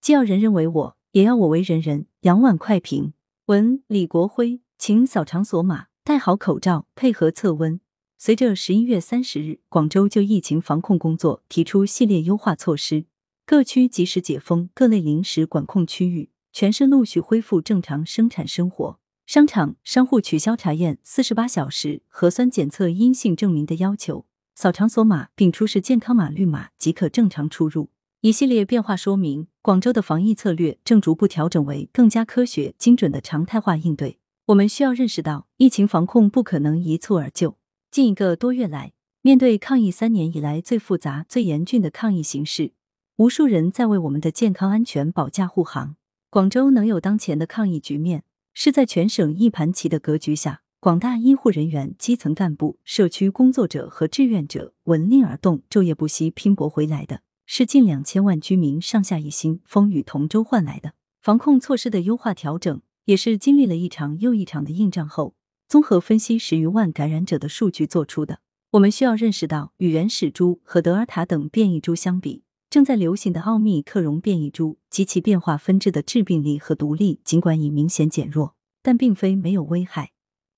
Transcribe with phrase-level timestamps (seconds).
[0.00, 2.06] 既要人人为我，也要我为人人。
[2.22, 3.12] 杨婉快评
[3.46, 7.78] 文李国辉，请扫场所码，戴好口罩，配合测温。
[8.16, 13.04] 随着十一月三十日广州就疫情防控工作提出系列优化措施，
[13.44, 18.98] 各区及时解封各类临时管控区域，全市陆续恢复正常生产生活。
[19.26, 24.24] 商场、商户取消查验四十八小时核酸检测阴性证明的要求，
[24.54, 27.90] 扫场所码并出示健康码绿码即可正常出入。
[28.22, 34.18] 一系列变化说明，广州的防疫策略正逐步调整为更加科学、精准的常态化应对。
[34.48, 37.56] 我们需要认识到，疫情防控不可能一蹴而就。
[37.90, 42.72] 近一个多月来，面对抗疫三年以来最复杂、最严峻的抗疫形势，
[43.16, 45.96] 无数人在为我们的健康安全保驾护航。
[46.28, 57.22] 广州能有当前的抗疫局面，是在全省一盘棋的格局下，广大医护人员、基层干部、社区工作者和志愿者闻令而动、昼夜不息拼搏回来的，
[57.52, 60.92] 是近两千万居民上下一心、风雨同舟换来的。
[61.20, 65.34] 防控措施的优化调整，也是经历了一场又一场的硬仗后。
[65.66, 68.38] 综合分析十余万感染者的数据做出的，
[68.70, 80.12] 我们需要认识到，与原始株和德尔塔等变异株相比，正在流行的奥密克戎变异株及其变化分支的致病力和毒力，尽管已明显减弱，但并非没有危害。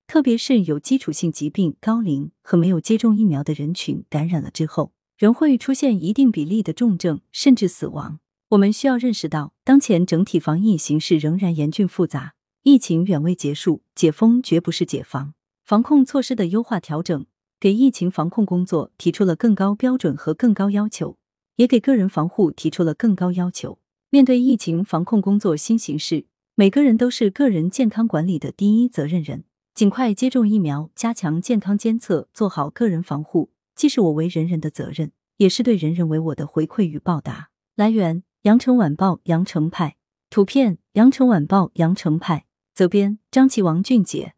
[0.05, 4.91] 特别是有基础性疾病、高龄和没有接种疫苗的人群感染了之后，
[5.23, 8.19] 仍会出现一定比例的重症甚至死亡。
[8.49, 12.33] 我们需要认识到，当前整体防疫形势仍然严峻复杂。
[12.63, 15.33] 疫情远未结束，解封绝不是解防。
[15.63, 17.25] 防控措施的优化调整，
[17.57, 21.15] 给疫情防控工作提出了更高标准和更高要求，
[21.55, 23.79] 也给个人防护提出了更高要求。
[24.09, 29.45] 面对疫情防控工作新形势，每个人都是个人健康管理的第一责任人。
[29.73, 37.49] 尽快接种疫苗，加强健康监测，做好个人防护，既是我为人人的责任，也是对人人为我的回馈与报答。
[37.75, 39.97] 来源：羊城晚报羊城派，
[40.29, 42.45] 图片：羊城晚报羊城派。
[42.73, 44.33] 责编：张琪、王俊杰。